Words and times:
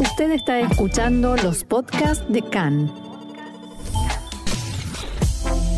Usted 0.00 0.32
está 0.32 0.58
escuchando 0.58 1.36
los 1.36 1.62
podcasts 1.62 2.24
de 2.28 2.42
CAN. 2.42 2.92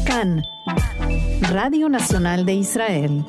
CAN, 0.07 0.43
Radio 1.53 1.91
Nacional 1.91 2.47
de 2.47 2.55
Israel. 2.55 3.25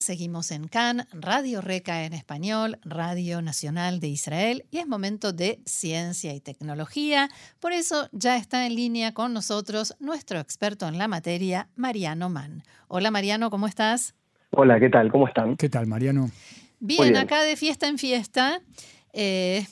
Seguimos 0.00 0.50
en 0.50 0.66
CAN, 0.66 1.06
Radio 1.12 1.60
Reca 1.60 2.04
en 2.04 2.12
español, 2.12 2.78
Radio 2.82 3.40
Nacional 3.40 4.00
de 4.00 4.08
Israel, 4.08 4.64
y 4.72 4.78
es 4.78 4.88
momento 4.88 5.32
de 5.32 5.60
ciencia 5.64 6.34
y 6.34 6.40
tecnología. 6.40 7.28
Por 7.60 7.72
eso 7.72 8.08
ya 8.10 8.36
está 8.36 8.66
en 8.66 8.74
línea 8.74 9.14
con 9.14 9.32
nosotros 9.32 9.94
nuestro 10.00 10.40
experto 10.40 10.88
en 10.88 10.98
la 10.98 11.06
materia, 11.06 11.68
Mariano 11.76 12.30
Mann. 12.30 12.64
Hola 12.88 13.12
Mariano, 13.12 13.48
¿cómo 13.50 13.68
estás? 13.68 14.16
Hola, 14.50 14.80
¿qué 14.80 14.88
tal? 14.88 15.12
¿Cómo 15.12 15.28
están? 15.28 15.56
¿Qué 15.56 15.68
tal, 15.68 15.86
Mariano? 15.86 16.30
Bien, 16.80 17.16
acá 17.16 17.42
de 17.42 17.56
fiesta 17.56 17.86
en 17.86 17.98
fiesta. 17.98 18.62
Eh, 19.12 19.66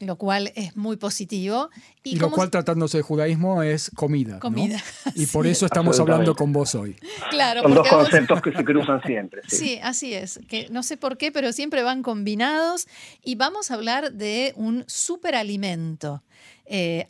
lo 0.00 0.16
cual 0.16 0.52
es 0.54 0.76
muy 0.76 0.96
positivo. 0.96 1.68
Y, 2.02 2.16
lo 2.16 2.30
cual, 2.30 2.50
tratándose 2.50 2.98
de 2.98 3.02
judaísmo, 3.02 3.62
es 3.62 3.90
comida. 3.90 4.38
Comida. 4.38 4.82
Y 5.14 5.26
por 5.32 5.46
eso 5.46 5.66
estamos 5.66 6.00
hablando 6.00 6.34
con 6.34 6.52
vos 6.52 6.74
hoy. 6.74 6.96
Claro, 7.30 7.62
Son 7.62 7.74
dos 7.74 7.88
conceptos 7.88 8.40
que 8.40 8.52
se 8.52 8.64
cruzan 8.64 9.02
siempre. 9.02 9.42
Sí. 9.48 9.78
así 9.82 10.14
es. 10.14 10.40
Que 10.48 10.68
no 10.70 10.82
sé 10.82 10.96
por 10.96 11.18
qué, 11.18 11.30
pero 11.30 11.52
siempre 11.52 11.82
van 11.82 12.02
combinados. 12.02 12.86
Y 13.22 13.34
vamos 13.34 13.70
a 13.70 13.74
hablar 13.74 14.12
de 14.12 14.52
un 14.56 14.84
superalimento. 14.86 16.22
Eh, 16.64 17.08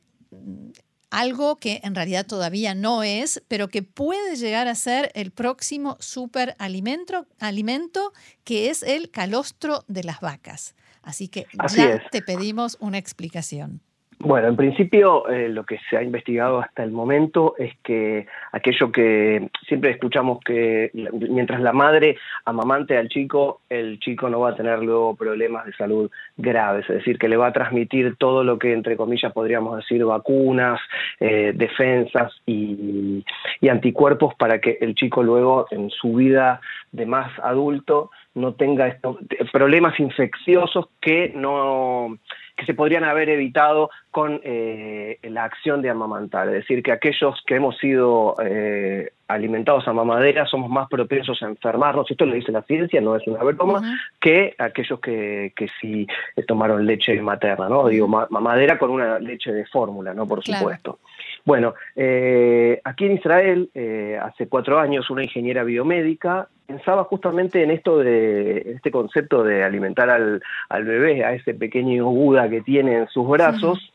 algo 1.11 1.57
que 1.57 1.81
en 1.85 1.95
realidad 1.95 2.27
todavía 2.27 2.75
no 2.75 3.05
es, 3.05 3.41
pero 3.47 3.69
que 3.69 3.85
puede 3.85 4.35
llegar 4.35 4.67
a 4.67 4.75
ser 4.75 5.13
el 5.15 5.31
próximo 5.31 5.97
superalimento, 6.01 7.29
alimento, 7.39 8.13
que 8.43 8.69
es 8.71 8.83
el 8.83 9.11
calostro 9.11 9.85
de 9.87 10.03
las 10.03 10.21
vacas. 10.21 10.75
Así 11.05 11.29
que 11.29 11.47
ya 11.77 12.03
te 12.11 12.23
pedimos 12.23 12.77
una 12.81 12.99
explicación. 12.99 13.81
Bueno, 14.25 14.49
en 14.49 14.57
principio 14.57 15.29
eh, 15.29 15.49
lo 15.49 15.65
que 15.65 15.79
se 15.91 15.97
ha 15.99 16.03
investigado 16.03 16.59
hasta 16.59 16.83
el 16.83 16.93
momento 16.93 17.57
es 17.59 17.75
que 17.83 18.27
aquello 18.53 18.91
que 18.91 19.51
siempre 19.67 19.91
escuchamos 19.91 20.39
que 20.45 20.91
mientras 21.29 21.61
la 21.61 21.73
madre 21.73 22.17
amamante 22.45 22.97
al 22.97 23.09
chico, 23.09 23.61
el 23.69 23.99
chico 23.99 24.31
no 24.31 24.41
va 24.41 24.51
a 24.51 24.57
tener 24.57 24.79
luego 24.79 25.15
problemas 25.15 25.67
de 25.67 25.75
salud 25.75 26.11
graves, 26.39 26.89
es 26.89 26.97
decir, 26.97 27.19
que 27.19 27.29
le 27.29 27.37
va 27.37 27.49
a 27.49 27.53
transmitir 27.53 28.17
todo 28.17 28.45
lo 28.45 28.59
que 28.59 28.73
entre 28.73 28.97
comillas 28.97 29.33
podríamos 29.33 29.77
decir 29.77 30.05
vacunas, 30.05 30.81
eh, 31.21 31.53
defensas 31.55 32.33
y, 32.47 33.25
y 33.61 33.69
anticuerpos 33.69 34.35
para 34.37 34.61
que 34.61 34.79
el 34.81 34.95
chico 34.95 35.23
luego 35.23 35.67
en 35.71 35.91
su 35.91 36.15
vida 36.15 36.61
de 36.93 37.05
más 37.05 37.31
adulto 37.43 38.11
no 38.35 38.55
tenga 38.55 38.89
estos 38.89 39.19
problemas 39.53 39.99
infecciosos 40.01 40.87
que 41.01 41.33
no 41.35 42.19
que 42.57 42.67
se 42.67 42.75
podrían 42.75 43.05
haber 43.05 43.29
evitado 43.31 43.91
con 44.11 44.41
eh, 44.45 45.19
la 45.25 45.45
acción 45.45 45.83
de 45.83 45.91
amamantar. 45.91 46.47
Es 46.49 46.55
decir, 46.55 46.85
que 46.85 46.93
aquellos 46.93 47.43
que 47.47 47.57
hemos 47.57 47.77
sido 47.79 48.37
eh, 48.41 49.11
alimentados 49.27 49.89
a 49.89 49.93
mamadera 49.93 50.47
somos 50.47 50.71
más 50.71 50.89
propensos 50.89 51.43
a 51.43 51.47
enfermarnos, 51.47 52.09
esto 52.09 52.25
lo 52.25 52.35
dice 52.35 52.53
la 52.53 52.63
ciencia, 52.63 53.01
no 53.01 53.17
es 53.17 53.27
una 53.27 53.43
broma, 53.43 53.99
que 54.21 54.55
aquellos 54.59 55.01
que, 55.01 55.53
que 55.57 55.69
sí 55.81 56.07
tomaron 56.47 56.87
leche 56.87 57.21
materna, 57.21 57.69
¿no? 57.69 57.89
Digo, 57.89 58.07
mamadera 58.07 58.79
con 58.79 58.91
una 58.91 59.19
leche 59.19 59.53
de 59.53 59.67
fórmula, 59.67 60.15
¿no? 60.15 60.27
Por 60.27 60.45
supuesto. 60.45 61.01
Bueno, 61.45 61.75
eh, 61.95 62.81
aquí 62.85 63.05
en 63.05 63.13
Israel, 63.13 63.69
eh, 63.75 64.19
hace 64.21 64.49
cuatro 64.49 64.79
años, 64.79 65.11
una 65.11 65.25
ingeniera 65.25 65.63
biomédica 65.63 66.49
pensaba 66.67 67.05
justamente 67.05 67.63
en 67.63 67.71
esto 67.71 67.99
de 67.99 68.73
este 68.77 68.91
concepto 68.91 69.45
de 69.45 69.63
alimentar 69.63 70.09
al, 70.09 70.43
al 70.71 70.85
bebé, 70.85 71.23
a 71.25 71.35
ese 71.35 71.53
pequeño 71.53 72.07
Buda 72.07 72.49
que 72.49 72.63
tiene 72.63 72.97
en 72.97 73.09
sus 73.09 73.29
brazos, 73.29 73.93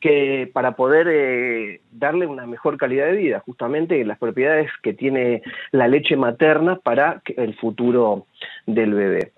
que 0.00 0.50
para 0.52 0.76
poder 0.76 1.08
eh, 1.10 1.80
darle 1.90 2.26
una 2.26 2.46
mejor 2.46 2.76
calidad 2.76 3.06
de 3.06 3.16
vida, 3.16 3.40
justamente 3.40 4.04
las 4.04 4.18
propiedades 4.18 4.70
que 4.82 4.94
tiene 4.94 5.42
la 5.72 5.88
leche 5.88 6.16
materna 6.16 6.76
para 6.76 7.22
el 7.36 7.54
futuro 7.54 8.26
del 8.66 8.94
bebé. 8.94 9.32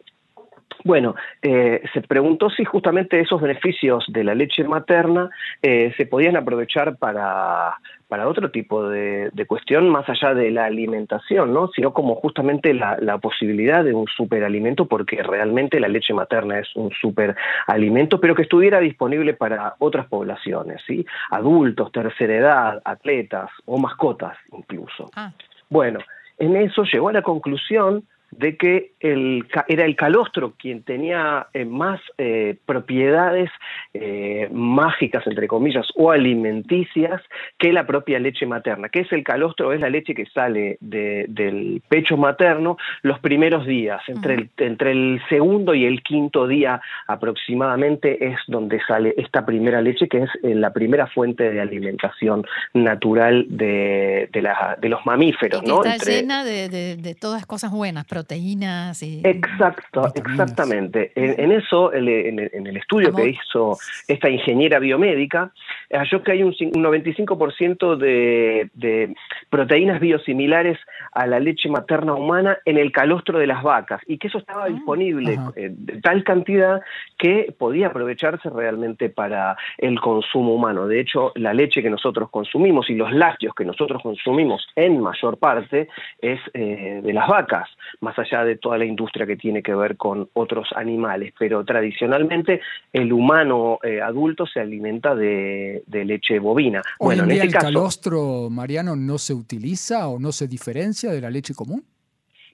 Bueno, 0.85 1.15
eh, 1.41 1.83
se 1.95 2.03
preguntó 2.03 2.51
si 2.51 2.65
justamente 2.65 3.19
esos 3.19 3.41
beneficios 3.41 4.05
de 4.09 4.23
la 4.23 4.35
leche 4.35 4.65
materna 4.65 5.31
eh, 5.63 5.95
se 5.97 6.05
podían 6.05 6.37
aprovechar 6.37 6.99
para, 6.99 7.79
para 8.07 8.29
otro 8.29 8.51
tipo 8.51 8.87
de, 8.91 9.31
cuestión 9.49 9.89
más 9.89 10.07
allá 10.11 10.35
de 10.35 10.51
la 10.51 10.67
alimentación, 10.67 11.55
¿no? 11.55 11.69
sino 11.69 11.95
como 11.95 12.17
justamente 12.17 12.75
la, 12.75 13.19
posibilidad 13.19 13.83
de 13.83 13.95
un 13.95 14.07
superalimento, 14.09 14.87
porque 14.87 15.23
realmente 15.23 15.81
la 15.81 15.89
leche 15.89 16.13
materna 16.13 16.59
es 16.59 16.69
un 16.77 16.91
superalimento, 16.91 18.21
pero 18.21 18.35
que 18.35 18.43
estuviera 18.43 18.79
disponible 18.79 19.33
para 19.33 19.77
otras 19.79 20.07
poblaciones, 20.07 20.83
¿sí? 20.87 21.07
adultos, 21.31 21.93
tercera 21.93 22.35
edad, 22.35 22.83
atletas 22.85 23.51
o 23.65 23.79
mascotas 23.79 24.37
incluso. 24.53 25.11
Ah. 25.17 25.33
Bueno, 25.71 25.99
en 26.39 26.57
eso 26.57 26.85
llegó 26.85 27.09
a 27.09 27.15
la 27.15 27.23
conclusión 27.23 28.05
de 28.39 28.57
que 28.57 28.93
el, 29.01 29.47
era 29.69 29.85
el 29.85 29.97
calostro 29.97 30.55
quien 30.59 30.83
tenía 30.83 31.47
eh, 31.53 31.65
más 31.65 32.01
eh, 32.19 32.57
propiedades 32.67 33.51
eh, 33.93 34.49
mágicas, 34.53 35.27
entre 35.27 35.47
comillas, 35.47 35.87
o 35.95 36.11
alimenticias 36.11 37.21
que 37.59 37.73
la 37.73 37.87
propia 37.87 38.19
leche 38.19 38.47
materna. 38.47 38.89
¿Qué 38.89 39.01
es 39.01 39.13
el 39.13 39.23
calostro? 39.23 39.73
Es 39.73 39.81
la 39.81 39.91
leche 39.91 40.15
que 40.15 40.27
sale 40.27 40.79
del 40.81 41.83
pecho 41.89 42.17
materno 42.17 42.77
los 43.03 43.19
primeros 43.21 43.67
días, 43.67 44.01
entre 44.09 44.35
el, 44.35 44.51
entre 44.59 44.93
el 44.93 45.21
segundo 45.29 45.75
y 45.75 45.85
el 45.85 46.03
quinto 46.03 46.47
día 46.47 46.81
aproximadamente 47.07 48.27
es 48.27 48.39
donde 48.47 48.81
sale 48.87 49.15
esta 49.17 49.45
primera 49.45 49.81
leche, 49.81 50.09
que 50.09 50.23
es 50.23 50.31
la 50.43 50.73
primera 50.73 51.07
fuente 51.07 51.51
de 51.51 51.61
alimentación 51.61 52.45
natural 52.73 53.47
de, 53.49 54.29
de, 54.33 54.89
los 54.89 55.05
mamíferos. 55.07 55.63
Y 55.65 55.71
está 55.71 55.97
llena 55.97 56.45
de, 56.45 56.69
de, 56.69 57.15
todas 57.15 57.47
cosas 57.47 57.71
buenas, 57.71 58.07
proteínas 58.25 59.03
y... 59.03 59.21
Exacto, 59.23 60.11
exactamente. 60.15 61.13
En, 61.15 61.53
eso, 61.53 61.93
en, 61.93 62.09
el 62.09 62.77
estudio 62.77 63.15
que 63.15 63.29
hizo 63.29 63.77
esta 64.09 64.31
ingeniera 64.31 64.79
biomédica, 64.79 65.53
halló 65.91 66.23
que 66.23 66.33
hay 66.33 66.43
un, 66.43 66.53
95% 66.55 67.97
de, 67.97 68.71
de, 68.73 69.15
proteínas 69.51 70.01
biosimilares 70.01 70.79
a 71.13 71.27
la 71.27 71.39
leche 71.39 71.69
materna 71.69 72.15
humana 72.15 72.59
en 72.65 72.79
el 72.79 72.93
calostro 72.93 73.39
de 73.39 73.47
las 73.47 73.63
vacas 73.63 74.01
y 74.07 74.17
que 74.17 74.29
eso 74.29 74.39
estaba 74.39 74.65
ah, 74.65 74.69
disponible 74.69 75.39
en 75.57 76.01
tal 76.01 76.25
cantidad 76.25 76.81
que 77.19 77.55
podía 77.59 77.89
aprovecharse 77.89 78.49
realmente 78.49 79.11
para 79.11 79.57
el 79.79 80.01
consumo 80.01 80.55
humano. 80.55 80.87
De 80.87 81.01
hecho, 81.01 81.33
la 81.35 81.53
leche 81.53 81.83
que 81.83 81.91
nosotros 81.91 82.31
consumimos 82.31 82.89
y 82.89 82.95
los 82.95 83.13
lácteos 83.13 83.55
que 83.55 83.65
nosotros 83.65 84.03
consumimos 84.03 84.67
en 84.77 85.01
mayor 85.01 85.39
parte 85.39 85.89
es 86.21 86.41
eh, 86.55 87.01
de 87.03 87.13
las 87.13 87.29
vacas, 87.29 87.69
más 88.01 88.14
allá 88.19 88.45
de 88.45 88.57
toda 88.57 88.79
la 88.79 88.85
industria 88.85 89.27
que 89.27 89.37
tiene 89.37 89.63
que 89.63 89.75
ver 89.75 89.97
con 89.97 90.29
otros 90.35 90.69
animales, 90.75 91.33
pero 91.39 91.65
tradicionalmente 91.65 92.61
el 92.93 93.13
humano 93.13 93.79
eh, 93.83 94.01
adulto 94.01 94.47
se 94.47 94.61
alimenta 94.61 95.15
de, 95.15 95.83
leche 95.87 96.39
bovina. 96.39 96.83
bueno, 96.99 97.25
en, 97.25 97.31
este 97.31 97.47
el 97.47 97.53
calostro, 97.53 98.49
Mariano, 98.51 98.97
no 98.97 99.19
se 99.19 99.35
utiliza 99.35 100.09
o 100.09 100.19
no 100.19 100.33
se 100.33 100.49
diferencia 100.49 101.11
de 101.11 101.21
la 101.21 101.31
leche 101.31 101.55
común? 101.55 101.85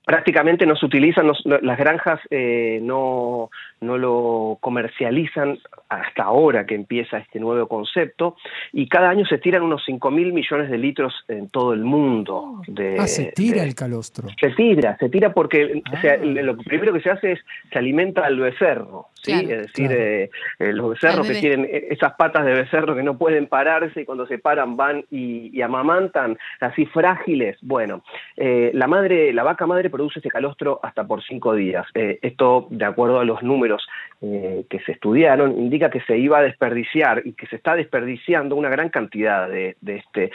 prácticamente 0.04 0.66
no 0.66 0.74
se 0.74 0.86
utilizan, 0.86 1.30
las 1.44 1.78
granjas 1.78 2.18
eh, 2.30 2.80
no, 2.82 3.48
no 3.80 3.96
lo 3.96 4.58
comercializan 4.60 5.58
hasta 5.90 6.22
ahora 6.22 6.64
que 6.64 6.74
empieza 6.74 7.18
este 7.18 7.40
nuevo 7.40 7.66
concepto 7.68 8.36
y 8.72 8.88
cada 8.88 9.10
año 9.10 9.26
se 9.26 9.38
tiran 9.38 9.62
unos 9.62 9.82
5 9.84 10.10
mil 10.10 10.32
millones 10.32 10.70
de 10.70 10.78
litros 10.78 11.12
en 11.28 11.48
todo 11.50 11.74
el 11.74 11.84
mundo. 11.84 12.62
De, 12.66 12.96
ah, 12.98 13.06
se 13.06 13.32
tira 13.32 13.62
el 13.64 13.74
calostro. 13.74 14.28
Se 14.40 14.50
tira, 14.50 14.96
se 14.98 15.08
tira 15.08 15.32
porque 15.32 15.82
ah. 15.84 16.16
lo 16.22 16.56
primero 16.56 16.92
que 16.92 17.00
se 17.00 17.10
hace 17.10 17.32
es 17.32 17.40
se 17.72 17.78
alimenta 17.78 18.24
al 18.24 18.38
becerro, 18.38 19.08
¿sí? 19.14 19.32
es 19.32 19.48
decir, 19.48 19.90
eh, 19.92 20.30
eh, 20.58 20.72
los 20.72 20.90
becerros 20.90 21.26
que 21.26 21.34
tienen 21.34 21.68
esas 21.70 22.14
patas 22.14 22.46
de 22.46 22.52
becerro 22.52 22.94
que 22.94 23.02
no 23.02 23.18
pueden 23.18 23.46
pararse 23.46 24.02
y 24.02 24.04
cuando 24.04 24.26
se 24.26 24.38
paran 24.38 24.76
van 24.76 25.04
y, 25.10 25.60
amamantan 25.60 26.38
así 26.60 26.86
frágiles. 26.86 27.58
Bueno, 27.60 28.02
la 28.36 28.86
madre, 28.86 29.32
la 29.32 29.42
vaca 29.42 29.66
madre 29.66 29.90
produce 29.90 30.20
ese 30.20 30.30
calostro 30.30 30.80
hasta 30.82 31.06
por 31.06 31.22
cinco 31.22 31.54
días. 31.54 31.86
Eh, 31.94 32.18
esto, 32.22 32.66
de 32.70 32.84
acuerdo 32.84 33.20
a 33.20 33.24
los 33.24 33.42
números 33.42 33.86
eh, 34.22 34.66
que 34.68 34.80
se 34.80 34.92
estudiaron, 34.92 35.58
indica 35.58 35.88
que 35.88 36.02
se 36.02 36.18
iba 36.18 36.38
a 36.38 36.42
desperdiciar 36.42 37.22
y 37.24 37.32
que 37.32 37.46
se 37.46 37.56
está 37.56 37.74
desperdiciando 37.74 38.54
una 38.54 38.68
gran 38.68 38.90
cantidad 38.90 39.48
de, 39.48 39.76
este 39.82 40.30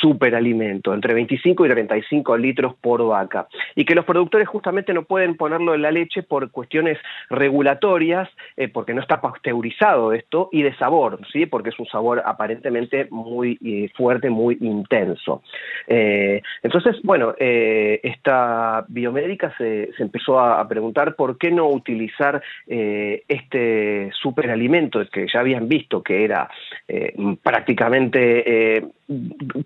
superalimento, 0.00 0.94
entre 0.94 1.14
25 1.14 1.66
y 1.66 1.68
35 1.68 2.36
litros 2.36 2.74
por 2.76 3.04
vaca, 3.04 3.48
y 3.74 3.84
que 3.84 3.96
los 3.96 4.04
productores 4.04 4.46
justamente 4.46 4.94
no 4.94 5.02
pueden 5.02 5.36
ponerlo 5.36 5.74
en 5.74 5.82
la 5.82 5.90
leche 5.90 6.22
por 6.22 6.50
cuestiones 6.52 6.96
regulatorias, 7.28 8.28
eh, 8.56 8.68
porque 8.68 8.94
no 8.94 9.00
está 9.00 9.20
pasteurizado 9.20 10.12
esto, 10.12 10.48
y 10.52 10.62
de 10.62 10.76
sabor, 10.76 11.18
¿sí? 11.32 11.46
porque 11.46 11.70
es 11.70 11.78
un 11.80 11.86
sabor 11.86 12.22
aparentemente 12.24 13.08
muy 13.10 13.90
fuerte, 13.96 14.30
muy 14.30 14.58
intenso. 14.60 15.42
entonces, 15.88 17.00
bueno, 17.02 17.34
esta 17.38 18.84
biomédica 18.88 19.52
se, 19.58 19.90
empezó 19.98 20.38
a, 20.38 20.66
preguntar 20.68 21.16
por 21.16 21.36
qué 21.36 21.50
no 21.50 21.68
utilizar 21.68 22.42
eh, 22.66 23.23
este 23.28 24.10
superalimento 24.12 25.04
que 25.10 25.26
ya 25.32 25.40
habían 25.40 25.68
visto 25.68 26.02
que 26.02 26.24
era 26.24 26.48
eh, 26.88 27.14
prácticamente 27.42 28.76
eh, 28.76 28.86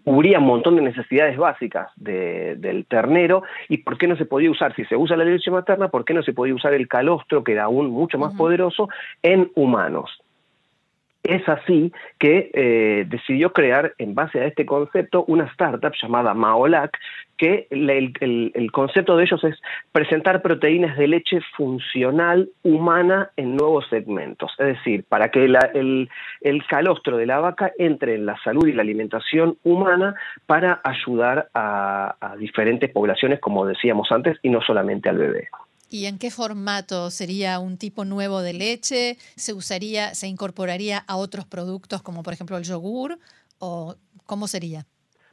cubría 0.04 0.38
un 0.38 0.46
montón 0.46 0.76
de 0.76 0.82
necesidades 0.82 1.36
básicas 1.36 1.90
del 1.96 2.86
ternero 2.86 3.42
y 3.68 3.78
por 3.78 3.98
qué 3.98 4.06
no 4.06 4.16
se 4.16 4.24
podía 4.24 4.50
usar, 4.50 4.74
si 4.74 4.84
se 4.84 4.96
usa 4.96 5.16
la 5.16 5.24
leche 5.24 5.50
materna, 5.50 5.88
por 5.88 6.04
qué 6.04 6.14
no 6.14 6.22
se 6.22 6.32
podía 6.32 6.54
usar 6.54 6.74
el 6.74 6.88
calostro, 6.88 7.44
que 7.44 7.52
era 7.52 7.64
aún 7.64 7.90
mucho 7.90 8.18
más 8.18 8.34
poderoso, 8.34 8.88
en 9.22 9.50
humanos. 9.54 10.10
Es 11.22 11.46
así 11.48 11.92
que 12.18 12.50
eh, 12.54 13.04
decidió 13.08 13.52
crear, 13.52 13.92
en 13.98 14.14
base 14.14 14.40
a 14.40 14.46
este 14.46 14.64
concepto, 14.64 15.24
una 15.26 15.44
startup 15.46 15.92
llamada 16.00 16.32
Maolac, 16.32 16.96
que 17.38 17.66
el, 17.70 18.70
concepto 18.72 19.16
de 19.16 19.24
ellos 19.24 19.42
es 19.44 19.56
presentar 19.92 20.42
proteínas 20.42 20.98
de 20.98 21.08
leche 21.08 21.40
funcional 21.56 22.50
humana 22.62 23.30
en 23.36 23.56
nuevos 23.56 23.86
segmentos. 23.88 24.50
Es 24.58 24.66
decir, 24.76 25.04
para 25.08 25.30
que 25.30 25.44
el, 25.44 26.08
calostro 26.68 27.16
de 27.16 27.26
la 27.26 27.38
vaca 27.38 27.72
entre 27.78 28.16
en 28.16 28.26
la 28.26 28.36
salud 28.44 28.66
y 28.66 28.72
la 28.72 28.82
alimentación 28.82 29.56
humana 29.64 30.14
para 30.46 30.80
ayudar 30.84 31.48
a 31.54 32.34
diferentes 32.38 32.90
poblaciones, 32.90 33.40
como 33.40 33.64
decíamos 33.64 34.10
antes, 34.10 34.36
y 34.42 34.50
no 34.50 34.60
solamente 34.60 35.08
al 35.08 35.18
bebé. 35.18 35.48
¿Y 35.90 36.04
en 36.04 36.18
qué 36.18 36.30
formato 36.30 37.10
sería 37.10 37.58
un 37.58 37.78
tipo 37.78 38.04
nuevo 38.04 38.42
de 38.42 38.52
leche? 38.52 39.16
¿Se 39.36 39.54
usaría, 39.54 40.14
se 40.14 40.26
incorporaría 40.26 40.98
a 40.98 41.16
otros 41.16 41.46
productos 41.46 42.02
como 42.02 42.22
por 42.22 42.34
ejemplo 42.34 42.58
el 42.58 42.64
yogur? 42.64 43.18
¿O 43.58 43.96
cómo 44.26 44.46
sería? 44.48 44.86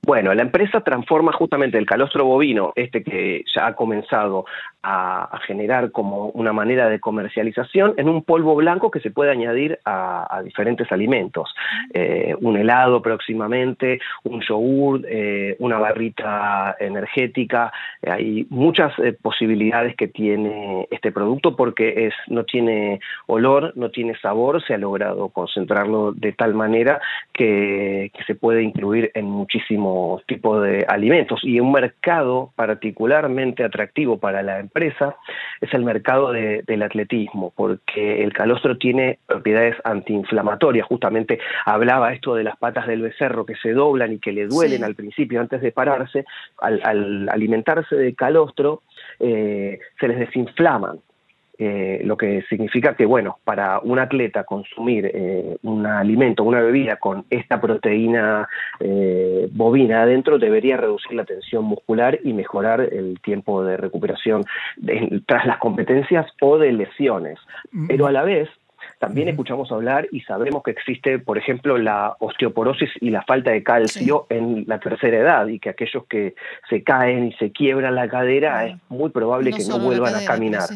Bueno, 0.06 0.36
la 0.36 0.44
empresa 0.44 0.82
transforma 0.82 1.32
justamente 1.32 1.80
el 1.80 1.88
calostro 1.88 2.26
bovino, 2.26 2.74
este 2.76 3.04
que 3.04 3.44
ya 3.56 3.66
ha 3.66 3.74
comenzado 3.74 4.46
a, 4.84 5.40
generar 5.48 5.92
como 5.92 6.28
una 6.30 6.54
manera 6.54 6.90
de 6.90 7.00
comercialización 7.00 7.96
en 7.98 8.08
un 8.08 8.24
polvo 8.24 8.56
blanco 8.56 8.92
que 8.92 9.00
se 9.00 9.10
puede 9.10 9.32
añadir 9.32 9.80
a, 9.84 10.42
diferentes 10.44 10.92
alimentos. 10.92 11.54
Eh, 11.92 12.36
un 12.40 12.56
helado 12.56 13.02
próximamente, 13.02 14.00
un 14.24 14.42
yogur, 14.42 15.02
eh, 15.10 15.56
una 15.58 15.80
barrita 15.80 16.76
energética. 16.80 17.72
hay 18.06 18.46
muchas 18.50 18.94
eh, 19.00 19.18
posibilidades 19.20 19.96
que 19.96 20.08
tiene 20.08 20.88
este 20.92 21.12
producto 21.12 21.56
porque 21.56 22.06
es, 22.08 22.14
no 22.28 22.44
tiene 22.44 23.00
olor, 23.26 23.74
no 23.76 23.90
tiene 23.90 24.16
sabor, 24.20 24.64
se 24.64 24.76
ha 24.76 24.78
logrado 24.78 25.30
concentrarlo 25.30 26.12
de 26.12 26.32
tal 26.34 26.54
manera 26.54 27.02
que, 27.34 28.12
que 28.14 28.24
se 28.26 28.36
puede 28.36 28.62
incluir 28.62 29.10
en 29.16 29.26
muchísimos 29.26 29.95
tipos 30.28 30.64
de 30.64 30.86
alimentos 30.88 31.42
y 31.44 31.60
un 31.60 31.72
mercado 31.72 32.52
particularmente 32.56 33.64
atractivo 33.64 34.18
para 34.18 34.44
la 34.44 34.60
empresa 34.60 35.16
es 35.62 35.74
el 35.74 35.84
mercado 35.84 36.32
del 36.32 36.84
atletismo, 36.84 37.54
porque 37.56 38.24
el 38.24 38.34
calostro 38.34 38.78
tiene 38.78 39.20
propiedades 39.26 39.76
antiinflamatorias. 39.84 40.88
Justamente 40.88 41.40
hablaba 41.66 42.14
esto 42.14 42.36
de 42.36 42.44
las 42.44 42.58
patas 42.58 42.88
del 42.88 43.02
becerro 43.02 43.46
que 43.46 43.56
se 43.56 43.74
doblan 43.74 44.14
y 44.14 44.20
que 44.20 44.32
le 44.32 44.48
duelen 44.48 44.84
al 44.84 44.96
principio 44.96 45.42
antes 45.42 45.62
de 45.62 45.72
pararse. 45.72 46.26
Al, 46.60 47.30
alimentarse 47.30 47.96
de 47.96 48.16
calostro, 48.16 48.82
eh, 49.20 49.80
se 50.00 50.08
les 50.08 50.20
desinflaman. 50.20 51.00
Eh, 51.58 52.02
lo 52.04 52.18
que 52.18 52.42
significa 52.50 52.96
que, 52.96 53.06
bueno, 53.06 53.38
para 53.44 53.80
un 53.80 53.98
atleta 54.00 54.44
consumir 54.44 55.10
eh, 55.14 55.58
un 55.64 55.86
alimento, 55.86 56.44
una 56.44 56.60
bebida 56.60 56.98
con 56.98 57.26
esta 57.30 57.62
proteína 57.62 58.48
eh, 58.80 59.48
bovina 59.52 60.02
adentro 60.02 60.38
debería 60.38 60.76
reducir 60.76 61.14
la 61.14 61.24
tensión 61.24 61.64
muscular 61.64 62.20
y 62.24 62.34
mejorar 62.34 62.82
el 62.82 63.20
tiempo 63.22 63.64
de 63.64 63.78
recuperación 63.78 64.44
tras 65.26 65.46
las 65.46 65.58
competencias 65.60 66.26
o 66.42 66.58
de 66.58 66.74
lesiones. 66.74 67.40
Mm. 67.72 67.88
Pero 67.88 68.08
a 68.08 68.12
la 68.12 68.24
vez, 68.24 68.50
también 69.06 69.28
escuchamos 69.30 69.72
hablar 69.72 70.08
y 70.12 70.22
sabemos 70.22 70.64
que 70.64 70.72
existe, 70.72 71.20
por 71.20 71.38
ejemplo, 71.38 71.78
la 71.78 72.16
osteoporosis 72.20 72.90
y 73.02 73.12
la 73.12 73.22
falta 73.22 73.52
de 73.52 73.62
calcio 73.62 74.26
en 74.30 74.66
la 74.68 74.80
tercera 74.80 75.18
edad 75.18 75.48
y 75.48 75.60
que 75.60 75.70
aquellos 75.70 76.06
que 76.06 76.34
se 76.70 76.84
caen 76.84 77.28
y 77.28 77.34
se 77.34 77.52
quiebran 77.52 77.94
la 77.94 78.08
cadera 78.08 78.66
es 78.66 78.76
muy 78.90 79.12
probable 79.12 79.52
que 79.52 79.64
no 79.66 79.78
vuelvan 79.78 80.16
a 80.16 80.26
caminar. 80.26 80.68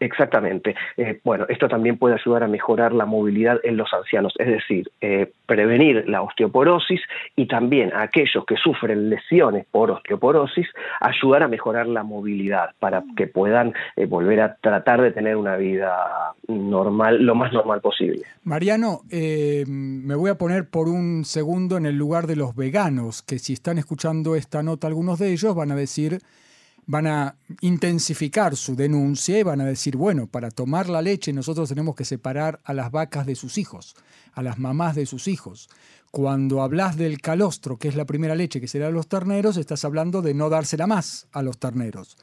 Exactamente. 0.00 0.74
Eh, 0.96 1.20
bueno, 1.22 1.46
esto 1.48 1.68
también 1.68 1.96
puede 1.96 2.16
ayudar 2.16 2.42
a 2.42 2.48
mejorar 2.48 2.92
la 2.92 3.06
movilidad 3.06 3.60
en 3.62 3.76
los 3.76 3.92
ancianos, 3.94 4.34
es 4.38 4.48
decir, 4.48 4.90
eh, 5.00 5.30
prevenir 5.46 6.08
la 6.08 6.22
osteoporosis 6.22 7.00
y 7.36 7.46
también 7.46 7.92
a 7.92 8.02
aquellos 8.02 8.44
que 8.46 8.56
sufren 8.56 9.10
lesiones 9.10 9.64
por 9.70 9.92
osteoporosis, 9.92 10.66
ayudar 11.00 11.44
a 11.44 11.48
mejorar 11.48 11.86
la 11.86 12.02
movilidad 12.02 12.70
para 12.80 13.04
que 13.16 13.28
puedan 13.28 13.74
eh, 13.94 14.06
volver 14.06 14.40
a 14.40 14.56
tratar 14.56 15.00
de 15.00 15.12
tener 15.12 15.36
una 15.36 15.56
vida 15.56 16.34
normal, 16.48 17.22
lo 17.22 17.36
más 17.36 17.52
normal 17.52 17.59
posible. 17.80 18.24
Mariano, 18.44 19.02
eh, 19.10 19.64
me 19.66 20.14
voy 20.14 20.30
a 20.30 20.38
poner 20.38 20.68
por 20.68 20.88
un 20.88 21.24
segundo 21.24 21.76
en 21.76 21.86
el 21.86 21.96
lugar 21.96 22.26
de 22.26 22.36
los 22.36 22.54
veganos, 22.54 23.22
que 23.22 23.38
si 23.38 23.52
están 23.52 23.78
escuchando 23.78 24.36
esta 24.36 24.62
nota 24.62 24.86
algunos 24.86 25.18
de 25.18 25.32
ellos 25.32 25.54
van 25.54 25.72
a 25.72 25.76
decir, 25.76 26.20
van 26.86 27.06
a 27.06 27.36
intensificar 27.60 28.56
su 28.56 28.74
denuncia 28.74 29.38
y 29.38 29.42
van 29.42 29.60
a 29.60 29.64
decir, 29.64 29.96
bueno, 29.96 30.26
para 30.26 30.50
tomar 30.50 30.88
la 30.88 31.02
leche 31.02 31.32
nosotros 31.32 31.68
tenemos 31.68 31.94
que 31.94 32.04
separar 32.04 32.58
a 32.64 32.74
las 32.74 32.90
vacas 32.90 33.26
de 33.26 33.36
sus 33.36 33.58
hijos, 33.58 33.94
a 34.32 34.42
las 34.42 34.58
mamás 34.58 34.96
de 34.96 35.06
sus 35.06 35.28
hijos. 35.28 35.68
Cuando 36.10 36.62
hablas 36.62 36.96
del 36.96 37.20
calostro, 37.20 37.76
que 37.76 37.86
es 37.86 37.94
la 37.94 38.06
primera 38.06 38.34
leche 38.34 38.60
que 38.60 38.66
será 38.66 38.86
de 38.86 38.92
los 38.92 39.06
terneros, 39.06 39.56
estás 39.56 39.84
hablando 39.84 40.22
de 40.22 40.34
no 40.34 40.48
dársela 40.48 40.88
más 40.88 41.28
a 41.30 41.42
los 41.42 41.58
terneros, 41.58 42.16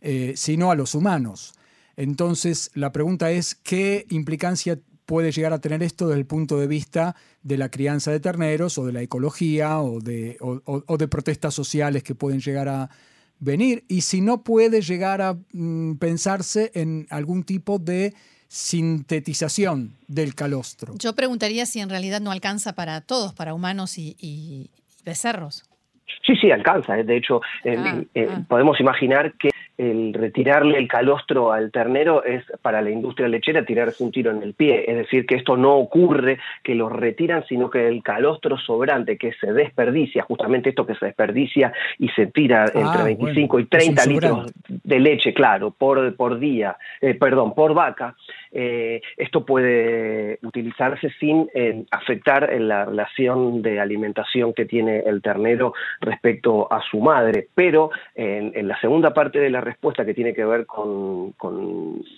eh, 0.00 0.34
sino 0.36 0.70
a 0.70 0.76
los 0.76 0.94
humanos. 0.94 1.54
Entonces, 1.96 2.70
la 2.74 2.92
pregunta 2.92 3.30
es, 3.30 3.54
¿qué 3.54 4.06
implicancia 4.10 4.78
puede 5.06 5.32
llegar 5.32 5.52
a 5.52 5.60
tener 5.60 5.82
esto 5.82 6.08
desde 6.08 6.20
el 6.20 6.26
punto 6.26 6.58
de 6.58 6.66
vista 6.66 7.16
de 7.42 7.58
la 7.58 7.70
crianza 7.70 8.10
de 8.10 8.20
terneros 8.20 8.78
o 8.78 8.86
de 8.86 8.92
la 8.92 9.02
ecología 9.02 9.80
o 9.80 10.00
de, 10.00 10.38
de 10.98 11.08
protestas 11.08 11.54
sociales 11.54 12.02
que 12.02 12.14
pueden 12.14 12.40
llegar 12.40 12.68
a 12.68 12.88
venir? 13.38 13.84
Y 13.88 14.02
si 14.02 14.20
no 14.20 14.42
puede 14.42 14.80
llegar 14.80 15.20
a 15.20 15.36
mm, 15.52 15.96
pensarse 15.96 16.70
en 16.74 17.06
algún 17.10 17.44
tipo 17.44 17.78
de 17.78 18.14
sintetización 18.52 19.96
del 20.08 20.34
calostro. 20.34 20.92
Yo 20.98 21.14
preguntaría 21.14 21.64
si 21.64 21.80
en 21.80 21.88
realidad 21.88 22.20
no 22.20 22.30
alcanza 22.30 22.74
para 22.74 23.00
todos, 23.00 23.32
para 23.32 23.54
humanos 23.54 23.96
y, 23.96 24.70
becerros. 25.06 25.64
Sí, 26.26 26.36
sí, 26.36 26.50
alcanza. 26.50 26.98
¿eh? 26.98 27.02
De 27.02 27.16
hecho, 27.16 27.40
ah, 27.66 28.02
ah. 28.14 28.44
podemos 28.46 28.78
imaginar 28.78 29.32
que 29.38 29.48
el 29.82 30.14
retirarle 30.14 30.78
el 30.78 30.86
calostro 30.86 31.52
al 31.52 31.70
ternero 31.72 32.24
es 32.24 32.44
para 32.62 32.80
la 32.80 32.90
industria 32.90 33.28
lechera 33.28 33.64
tirarse 33.64 34.04
un 34.04 34.12
tiro 34.12 34.30
en 34.30 34.42
el 34.42 34.54
pie. 34.54 34.84
Es 34.86 34.96
decir, 34.96 35.26
que 35.26 35.34
esto 35.34 35.56
no 35.56 35.76
ocurre 35.76 36.38
que 36.62 36.74
lo 36.74 36.88
retiran, 36.88 37.44
sino 37.46 37.68
que 37.68 37.88
el 37.88 38.02
calostro 38.02 38.58
sobrante 38.58 39.18
que 39.18 39.32
se 39.34 39.52
desperdicia, 39.52 40.22
justamente 40.22 40.70
esto 40.70 40.86
que 40.86 40.94
se 40.94 41.06
desperdicia 41.06 41.72
y 41.98 42.08
se 42.10 42.26
tira 42.26 42.66
ah, 42.66 42.70
entre 42.74 43.02
25 43.02 43.58
y 43.58 43.64
30 43.66 44.06
litros 44.06 44.52
de 44.68 45.00
leche, 45.00 45.34
claro, 45.34 45.72
por, 45.72 46.14
por 46.14 46.38
día, 46.38 46.76
eh, 47.00 47.14
perdón, 47.14 47.54
por 47.54 47.74
vaca, 47.74 48.14
eh, 48.52 49.00
esto 49.16 49.46
puede 49.46 50.38
utilizarse 50.42 51.10
sin 51.18 51.48
eh, 51.54 51.84
afectar 51.90 52.52
la 52.60 52.84
relación 52.84 53.62
de 53.62 53.80
alimentación 53.80 54.52
que 54.52 54.66
tiene 54.66 55.00
el 55.00 55.22
ternero 55.22 55.72
respecto 56.00 56.70
a 56.70 56.82
su 56.82 57.00
madre. 57.00 57.48
Pero 57.54 57.90
en, 58.14 58.52
la 58.68 58.78
segunda 58.80 59.14
parte 59.14 59.38
de 59.38 59.50
la 59.50 59.60
respuesta 59.60 60.04
que 60.04 60.14
tiene 60.14 60.34
que 60.34 60.44
ver 60.44 60.66
con, 60.66 61.34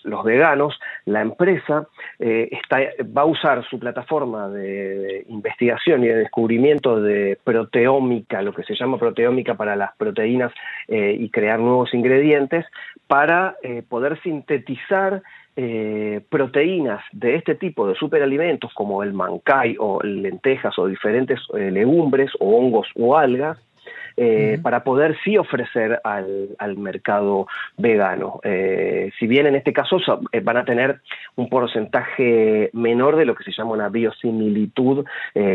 los 0.05 0.25
veganos, 0.25 0.79
la 1.05 1.23
empresa 1.23 1.87
eh, 2.19 2.51
va 3.17 3.23
a 3.23 3.27
usar 3.27 3.65
su 3.69 3.79
plataforma 3.79 4.49
de, 4.49 5.25
investigación 5.29 6.03
y 6.05 6.09
de 6.09 6.17
descubrimiento 6.17 7.01
de 7.01 7.39
proteómica, 7.45 8.43
lo 8.43 8.53
que 8.53 8.65
se 8.65 8.75
llama 8.75 8.99
proteómica 8.99 9.55
para 9.55 9.77
las 9.77 9.95
proteínas 9.97 10.53
y 10.89 11.29
crear 11.31 11.59
nuevos 11.59 11.95
ingredientes, 11.95 12.67
para 13.07 13.57
poder 13.89 14.21
sintetizar 14.23 15.23
proteínas 16.29 17.05
de 17.13 17.37
este 17.37 17.55
tipo 17.55 17.87
de 17.87 17.95
superalimentos 17.95 18.73
como 18.75 19.03
el 19.03 19.13
mancay 19.13 19.77
o 19.79 20.01
lentejas 20.03 20.77
o 20.79 20.87
diferentes 20.87 21.39
legumbres 21.53 22.33
o 22.41 22.57
hongos 22.57 22.89
o 22.97 23.17
algas 23.17 23.59
eh, 24.17 24.61
para 24.63 24.85
poder 24.85 25.17
sí 25.25 25.37
ofrecer 25.37 26.01
al, 26.05 26.51
al 26.59 26.77
mercado 26.77 27.49
vegano. 27.77 28.39
Eh, 28.45 29.11
si 29.19 29.27
bien 29.27 29.47
en 29.47 29.57
este 29.57 29.73
caso 29.73 29.97
eh, 30.31 30.41
van 30.41 30.57
a 30.57 30.65
tener 30.65 31.01
un 31.35 31.49
porcentaje 31.49 32.71
menor 32.73 33.17
de 33.17 33.25
lo 33.25 33.35
que 33.35 33.43
se 33.43 33.51
llama 33.51 33.73
una 33.73 33.89
biosimilitud 33.89 35.05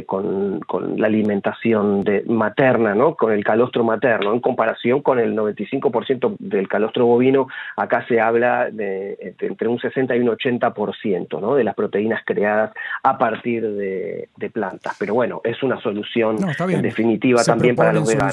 con, 0.06 0.60
con, 0.62 1.00
la 1.00 1.08
alimentación 1.08 2.04
de, 2.04 2.24
materna, 2.28 2.94
¿no? 2.96 3.16
con 3.16 3.32
el 3.32 3.46
calostro 3.46 3.84
materno, 3.86 4.34
en 4.34 4.42
comparación 4.42 5.02
con 5.02 5.20
el 5.20 5.36
95% 5.38 6.36
del 6.40 6.68
calostro 6.68 7.06
bovino, 7.06 7.48
acá 7.78 8.06
se 8.08 8.20
habla 8.20 8.70
de, 8.70 9.36
entre 9.40 9.70
un 9.70 9.80
60 9.80 10.16
y 10.18 10.20
un 10.20 10.28
80% 10.28 11.40
¿no? 11.40 11.56
de 11.56 11.64
las 11.64 11.76
proteínas 11.76 12.22
creadas 12.26 12.72
a 13.04 13.18
partir 13.18 13.66
de, 13.70 14.28
plantas. 14.54 14.98
Pero 15.00 15.14
bueno, 15.14 15.42
es 15.44 15.62
una 15.62 15.80
solución 15.80 16.38
en 16.70 16.82
definitiva 16.82 17.44
también 17.44 17.76
para 17.76 17.94
los 17.94 18.08
veganos. 18.08 18.29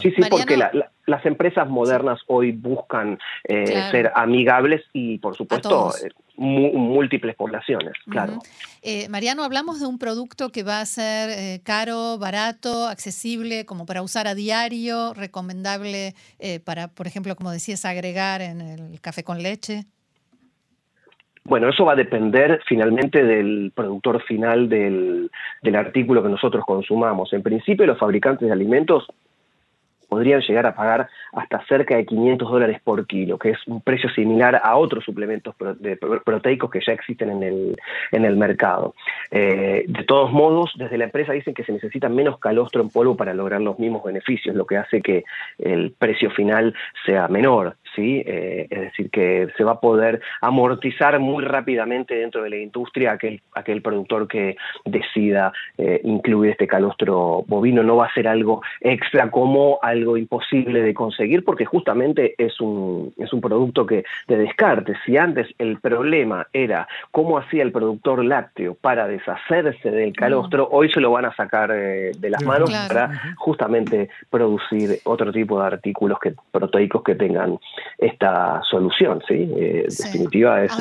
Sí, 0.00 0.10
sí, 0.10 0.22
porque 0.30 0.56
la, 0.56 0.70
las 1.06 1.26
empresas 1.26 1.68
modernas 1.68 2.20
hoy 2.26 2.52
buscan 2.52 3.18
eh, 3.44 3.88
ser 3.90 4.12
amigables 4.14 4.82
y, 4.92 5.18
por 5.18 5.36
supuesto, 5.36 5.92
eh, 6.02 6.10
múltiples 6.36 7.36
poblaciones, 7.36 7.92
claro. 8.08 8.38
Eh, 8.82 9.08
Mariano, 9.08 9.44
hablamos 9.44 9.80
de 9.80 9.86
un 9.86 9.98
producto 9.98 10.50
que 10.50 10.62
va 10.62 10.80
a 10.80 10.86
ser 10.86 11.60
caro, 11.62 12.18
barato, 12.18 12.86
accesible, 12.88 13.64
como 13.66 13.86
para 13.86 14.02
usar 14.02 14.26
a 14.26 14.34
diario, 14.34 15.14
recomendable 15.14 16.14
para, 16.64 16.88
por 16.88 17.06
ejemplo, 17.06 17.36
como 17.36 17.50
decías, 17.50 17.84
agregar 17.84 18.42
en 18.42 18.60
el 18.60 19.00
café 19.00 19.24
con 19.24 19.42
leche. 19.42 19.86
Bueno, 21.46 21.68
eso 21.68 21.84
va 21.84 21.92
a 21.92 21.96
depender 21.96 22.62
finalmente 22.66 23.22
del 23.22 23.70
productor 23.74 24.22
final 24.22 24.66
del, 24.70 25.30
artículo 25.74 26.22
que 26.22 26.30
nosotros 26.30 26.64
consumamos. 26.64 27.34
En 27.34 27.42
principio, 27.42 27.84
los 27.84 27.98
fabricantes 27.98 28.48
de 28.48 28.52
alimentos 28.52 29.06
podrían 30.08 30.40
llegar 30.40 30.64
a 30.64 30.74
pagar 30.74 31.08
hasta 31.32 31.62
cerca 31.66 31.96
de 31.96 32.06
500 32.06 32.50
dólares 32.50 32.80
por 32.82 33.06
kilo, 33.06 33.38
que 33.38 33.50
es 33.50 33.58
un 33.66 33.82
precio 33.82 34.08
similar 34.10 34.58
a 34.62 34.76
otros 34.76 35.04
suplementos 35.04 35.54
proteicos 36.24 36.70
que 36.70 36.80
ya 36.86 36.92
existen 36.92 37.30
en 37.30 37.42
el, 37.42 37.76
en 38.12 38.24
el 38.24 38.36
mercado. 38.36 38.94
Eh, 39.30 39.84
de 39.86 40.04
todos 40.04 40.32
modos, 40.32 40.72
desde 40.76 40.96
la 40.96 41.04
empresa 41.04 41.32
dicen 41.32 41.52
que 41.52 41.64
se 41.64 41.72
necesita 41.72 42.08
menos 42.08 42.38
calostro 42.38 42.80
en 42.80 42.88
polvo 42.88 43.16
para 43.16 43.34
lograr 43.34 43.60
los 43.60 43.78
mismos 43.78 44.02
beneficios, 44.02 44.56
lo 44.56 44.64
que 44.64 44.78
hace 44.78 45.02
que 45.02 45.24
el 45.58 45.90
precio 45.90 46.30
final 46.30 46.74
sea 47.04 47.28
menor. 47.28 47.76
¿Sí? 47.94 48.22
Eh, 48.26 48.66
es 48.70 48.80
decir, 48.80 49.10
que 49.10 49.48
se 49.56 49.64
va 49.64 49.72
a 49.72 49.80
poder 49.80 50.20
amortizar 50.40 51.18
muy 51.18 51.44
rápidamente 51.44 52.14
dentro 52.14 52.42
de 52.42 52.50
la 52.50 52.56
industria 52.56 53.12
aquel, 53.12 53.40
aquel 53.54 53.82
productor 53.82 54.28
que 54.28 54.56
decida 54.84 55.52
eh, 55.78 56.00
incluir 56.04 56.52
este 56.52 56.66
calostro 56.66 57.44
bovino. 57.46 57.82
No 57.82 57.96
va 57.96 58.06
a 58.06 58.14
ser 58.14 58.28
algo 58.28 58.62
extra 58.80 59.30
como 59.30 59.78
algo 59.82 60.16
imposible 60.16 60.82
de 60.82 60.94
conseguir 60.94 61.44
porque 61.44 61.64
justamente 61.64 62.34
es 62.38 62.60
un, 62.60 63.12
es 63.18 63.32
un 63.32 63.40
producto 63.40 63.86
que 63.86 64.04
de 64.28 64.36
descarte. 64.36 64.94
Si 65.04 65.16
antes 65.16 65.48
el 65.58 65.78
problema 65.80 66.46
era 66.52 66.86
cómo 67.10 67.38
hacía 67.38 67.62
el 67.62 67.72
productor 67.72 68.24
lácteo 68.24 68.74
para 68.74 69.06
deshacerse 69.06 69.90
del 69.90 70.12
calostro, 70.12 70.68
hoy 70.70 70.90
se 70.90 71.00
lo 71.00 71.10
van 71.10 71.24
a 71.26 71.34
sacar 71.34 71.70
eh, 71.72 72.12
de 72.18 72.30
las 72.30 72.42
manos 72.44 72.70
para 72.88 73.10
justamente 73.36 74.08
producir 74.30 74.98
otro 75.04 75.32
tipo 75.32 75.60
de 75.60 75.66
artículos 75.66 76.18
que, 76.18 76.34
proteicos 76.50 77.02
que 77.02 77.14
tengan 77.14 77.58
esta 77.98 78.62
solución, 78.70 79.22
¿sí? 79.26 79.48
Eh, 79.56 79.86
definitiva 79.88 80.64
es 80.64 80.72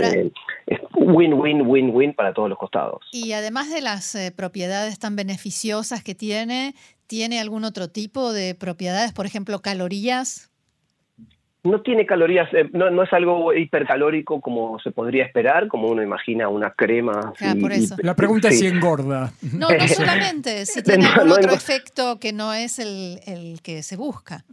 win-win-win-win 0.96 2.14
para 2.14 2.34
todos 2.34 2.50
los 2.50 2.58
costados. 2.58 3.02
Y 3.12 3.34
además 3.34 3.70
de 3.72 3.82
las 3.82 4.16
eh, 4.16 4.34
propiedades 4.36 5.00
tan 5.00 5.16
beneficiosas 5.16 6.04
que 6.04 6.16
tiene, 6.16 6.76
¿tiene 7.08 7.40
algún 7.40 7.64
otro 7.64 7.90
tipo 7.90 8.34
de 8.34 8.56
propiedades, 8.56 9.14
por 9.14 9.26
ejemplo, 9.26 9.60
calorías? 9.60 10.50
no 11.64 11.82
tiene 11.82 12.06
calorías, 12.06 12.54
eh, 12.54 12.70
no, 12.74 12.90
no, 12.90 13.04
es 13.04 13.14
algo 13.14 13.54
hipercalórico 13.54 14.42
como 14.42 14.80
se 14.80 14.92
podría 14.92 15.24
esperar, 15.24 15.70
como 15.70 15.88
uno 15.88 16.04
imagina 16.04 16.50
una 16.50 16.72
crema. 16.72 17.34
Ah, 17.40 17.56
por 17.60 17.72
eso. 17.72 17.96
La 18.00 18.16
pregunta 18.16 18.50
es 18.50 18.60
si 18.60 18.68
engorda. 18.68 19.32
No, 19.54 19.70
no 19.70 19.88
solamente, 19.88 20.66
si 20.66 20.84
tiene 20.84 21.06
algún 21.06 21.32
otro 21.32 21.54
efecto 21.54 22.20
que 22.20 22.34
no 22.34 22.54
es 22.54 22.80
el, 22.80 23.22
el 23.26 23.62
que 23.62 23.82
se 23.82 23.96
busca. 23.96 24.44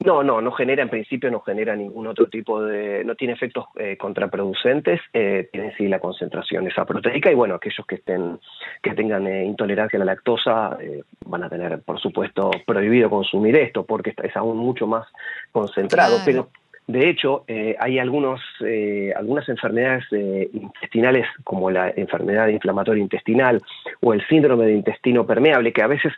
No, 0.00 0.22
no, 0.22 0.40
no 0.40 0.52
genera, 0.52 0.82
en 0.82 0.90
principio 0.90 1.28
no 1.28 1.40
genera 1.40 1.74
ningún 1.74 2.06
otro 2.06 2.28
tipo 2.28 2.62
de, 2.62 3.02
no 3.04 3.16
tiene 3.16 3.34
efectos 3.34 3.66
eh, 3.76 3.96
contraproducentes, 3.96 5.00
eh, 5.12 5.48
tiene 5.50 5.74
sí 5.76 5.88
la 5.88 5.98
concentración 5.98 6.68
esa 6.68 6.84
proteica 6.84 7.32
y 7.32 7.34
bueno, 7.34 7.56
aquellos 7.56 7.84
que 7.84 7.96
estén, 7.96 8.38
que 8.80 8.94
tengan 8.94 9.26
eh, 9.26 9.44
intolerancia 9.44 9.96
a 9.96 10.00
la 10.00 10.12
lactosa 10.12 10.78
eh, 10.80 11.02
van 11.26 11.42
a 11.42 11.48
tener, 11.48 11.82
por 11.82 12.00
supuesto, 12.00 12.52
prohibido 12.64 13.10
consumir 13.10 13.56
esto 13.56 13.84
porque 13.84 14.14
es 14.22 14.36
aún 14.36 14.58
mucho 14.58 14.86
más 14.86 15.04
concentrado, 15.50 16.18
pero 16.24 16.48
de 16.88 17.10
hecho, 17.10 17.44
eh, 17.48 17.76
hay 17.78 17.98
algunos, 17.98 18.40
eh, 18.64 19.12
algunas 19.14 19.46
enfermedades 19.50 20.04
eh, 20.10 20.48
intestinales, 20.54 21.26
como 21.44 21.70
la 21.70 21.92
enfermedad 21.94 22.48
inflamatoria 22.48 23.02
intestinal 23.02 23.60
o 24.00 24.14
el 24.14 24.26
síndrome 24.26 24.64
de 24.64 24.72
intestino 24.72 25.26
permeable, 25.26 25.74
que 25.74 25.82
a 25.82 25.86
veces 25.86 26.14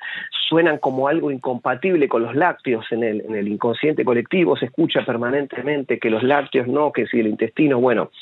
suenan 0.49 0.79
como 0.79 1.09
algo 1.09 1.33
incompatible 1.33 2.09
con 2.09 2.23
los 2.23 2.37
lácteos 2.37 2.87
en 2.93 3.03
el, 3.03 3.21
en 3.23 3.35
el 3.35 3.49
inconsciente 3.49 4.05
colectivo. 4.05 4.57
Se 4.57 4.67
escucha 4.67 5.05
permanentemente 5.05 5.99
que 5.99 6.09
los 6.09 6.23
lácteos 6.23 6.69
no, 6.69 6.93
que 6.93 7.09
si 7.09 7.19
el 7.19 7.27
intestino, 7.27 7.81
bueno. 7.81 8.12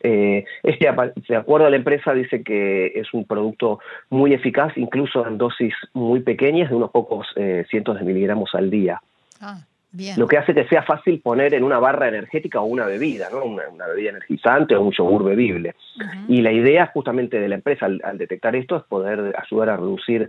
este, 0.00 0.88
de 1.28 1.36
acuerdo 1.36 1.66
a 1.66 1.70
la 1.70 1.76
empresa, 1.76 2.14
dice 2.14 2.42
que 2.42 2.86
es 2.94 3.12
un 3.12 3.26
producto 3.26 3.80
muy 4.08 4.32
eficaz, 4.32 4.72
incluso 4.78 5.26
en 5.26 5.36
dosis 5.36 5.74
muy 5.92 6.20
pequeñas, 6.20 6.70
de 6.70 6.76
unos 6.76 6.90
pocos 6.90 7.26
cientos 7.68 7.98
de 7.98 8.04
miligramos 8.06 8.54
al 8.54 8.70
día. 8.70 9.02
Ah. 9.42 9.58
Lo 10.16 10.26
que 10.26 10.38
hace 10.38 10.54
que 10.54 10.66
sea 10.68 10.82
fácil 10.82 11.20
poner 11.20 11.54
en 11.54 11.64
una 11.64 11.78
barra 11.78 12.08
energética 12.08 12.60
o 12.60 12.64
una 12.64 12.86
bebida, 12.86 13.28
¿no? 13.30 13.44
una, 13.44 13.86
bebida 13.86 14.10
energizante 14.10 14.76
o 14.76 14.82
un 14.82 14.92
yogur 14.92 15.24
bebible. 15.24 15.74
Y 16.28 16.40
la 16.42 16.52
idea 16.52 16.90
justamente 16.92 17.40
de 17.40 17.48
la 17.48 17.56
empresa 17.56 17.86
al, 17.86 18.18
detectar 18.18 18.54
esto 18.54 18.76
es 18.76 18.84
poder 18.84 19.34
ayudar 19.36 19.70
a 19.70 19.76
reducir 19.76 20.28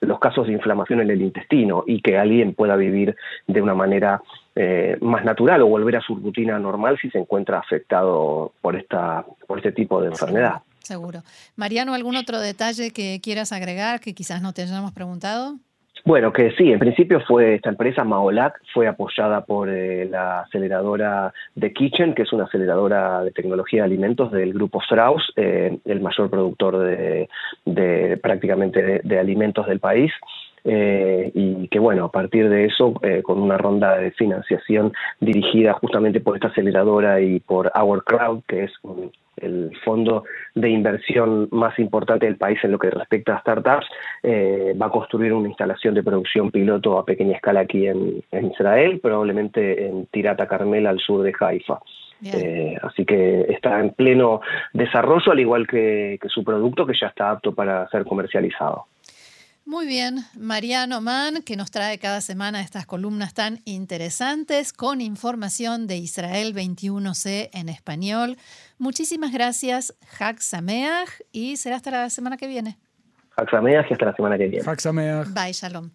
los 0.00 0.18
casos 0.18 0.46
de 0.46 0.52
inflamación 0.52 1.00
en 1.00 1.10
el 1.10 1.22
intestino 1.22 1.84
y 1.86 2.00
que 2.00 2.18
alguien 2.18 2.54
pueda 2.54 2.76
vivir 2.76 3.16
de 3.46 3.62
una 3.62 3.74
manera 3.74 4.20
eh, 4.54 4.98
más 5.00 5.24
natural 5.24 5.62
o 5.62 5.66
volver 5.66 5.96
a 5.96 6.00
su 6.00 6.16
rutina 6.16 6.58
normal 6.58 6.98
si 7.00 7.10
se 7.10 7.18
encuentra 7.18 7.58
afectado 7.58 8.52
por, 8.60 8.76
esta, 8.76 9.24
por 9.46 9.58
este 9.58 9.72
tipo 9.72 10.00
de 10.02 10.08
enfermedad. 10.08 10.62
Seguro. 10.80 11.22
Mariano, 11.56 11.94
¿algún 11.94 12.16
otro 12.16 12.40
detalle 12.40 12.90
que 12.90 13.20
quieras 13.22 13.52
agregar 13.52 14.00
que 14.00 14.12
quizás 14.12 14.42
no 14.42 14.52
te 14.52 14.62
hayamos 14.62 14.92
preguntado? 14.92 15.56
Bueno, 16.06 16.34
que 16.34 16.50
sí, 16.50 16.70
en 16.70 16.78
principio 16.78 17.20
fue 17.20 17.54
esta 17.54 17.70
empresa, 17.70 18.04
Maolac, 18.04 18.60
fue 18.74 18.86
apoyada 18.86 19.46
por 19.46 19.70
eh, 19.70 20.04
la 20.04 20.40
aceleradora 20.40 21.32
de 21.54 21.72
Kitchen, 21.72 22.14
que 22.14 22.22
es 22.22 22.32
una 22.34 22.44
aceleradora 22.44 23.24
de 23.24 23.30
tecnología 23.30 23.80
de 23.80 23.86
alimentos 23.86 24.30
del 24.30 24.52
grupo 24.52 24.82
Strauss, 24.82 25.32
eh, 25.36 25.78
el 25.86 26.00
mayor 26.02 26.28
productor 26.28 26.78
de, 27.64 28.18
prácticamente 28.22 29.00
de, 29.02 29.18
alimentos 29.18 29.66
del 29.66 29.80
país. 29.80 30.12
Eh, 30.66 31.30
y 31.34 31.68
que 31.68 31.78
bueno, 31.78 32.04
a 32.04 32.12
partir 32.12 32.50
de 32.50 32.66
eso, 32.66 32.94
con 33.22 33.40
una 33.40 33.56
ronda 33.56 33.96
de 33.96 34.10
financiación 34.10 34.92
dirigida 35.20 35.72
justamente 35.72 36.20
por 36.20 36.36
esta 36.36 36.48
aceleradora 36.48 37.22
y 37.22 37.40
por 37.40 37.72
Our 37.74 38.04
Crowd, 38.04 38.42
que 38.46 38.64
es 38.64 38.72
un, 38.82 39.10
el 39.44 39.76
fondo 39.84 40.24
de 40.54 40.70
inversión 40.70 41.48
más 41.50 41.78
importante 41.78 42.26
del 42.26 42.36
país 42.36 42.58
en 42.62 42.72
lo 42.72 42.78
que 42.78 42.90
respecta 42.90 43.36
a 43.36 43.40
startups, 43.40 43.86
eh, 44.22 44.74
va 44.80 44.86
a 44.86 44.90
construir 44.90 45.32
una 45.32 45.48
instalación 45.48 45.94
de 45.94 46.02
producción 46.02 46.50
piloto 46.50 46.98
a 46.98 47.04
pequeña 47.04 47.36
escala 47.36 47.60
aquí 47.60 47.86
en, 47.86 48.22
Israel, 48.32 49.00
probablemente 49.00 49.86
en 49.86 50.06
Tirata 50.06 50.46
Carmel 50.46 50.86
al 50.86 50.98
sur 50.98 51.22
de 51.22 51.32
Haifa. 51.38 51.78
Eh, 52.24 52.76
así 52.82 53.04
que 53.04 53.42
está 53.50 53.80
en 53.80 53.90
pleno 53.90 54.40
desarrollo, 54.72 55.32
al 55.32 55.40
igual 55.40 55.66
que 55.66 56.18
su 56.28 56.42
producto, 56.42 56.86
que 56.86 56.94
ya 56.98 57.08
está 57.08 57.30
apto 57.30 57.54
para 57.54 57.86
ser 57.88 58.04
comercializado. 58.04 58.86
Muy 59.66 59.86
bien, 59.86 60.18
Mariano 60.38 61.00
Mann, 61.00 61.42
que 61.42 61.56
nos 61.56 61.70
trae 61.70 61.98
cada 61.98 62.20
semana 62.20 62.60
estas 62.60 62.84
columnas 62.84 63.32
tan 63.32 63.60
interesantes 63.64 64.74
con 64.74 65.00
información 65.00 65.86
de 65.86 65.96
Israel 65.96 66.54
21C 66.54 67.48
en 67.50 67.70
español. 67.70 68.36
Muchísimas 68.76 69.32
gracias, 69.32 69.94
Hak 70.18 70.40
Sameach, 70.40 71.08
y 71.32 71.56
será 71.56 71.76
hasta 71.76 71.90
la 71.90 72.10
semana 72.10 72.36
que 72.36 72.46
viene. 72.46 72.76
Hak 73.36 73.50
Sameach 73.50 73.90
y 73.90 73.94
hasta 73.94 74.04
la 74.04 74.14
semana 74.14 74.36
que 74.36 74.48
viene. 74.48 74.68
Hak 74.68 74.80
Sameach. 74.80 75.28
Bye, 75.32 75.52
Shalom. 75.52 75.90